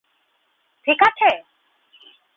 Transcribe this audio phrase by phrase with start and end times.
[0.85, 1.29] ঠিক আছে?